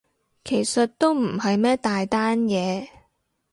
[0.43, 2.87] 其實都唔係咩大單嘢